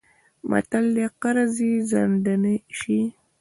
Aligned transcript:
متل 0.49 0.85
دی: 0.95 1.05
قرض 1.21 1.53
چې 1.57 1.71
ځنډنی 1.89 2.55
شی... 2.77 2.99